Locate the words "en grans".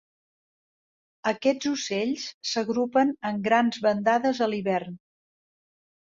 3.31-3.77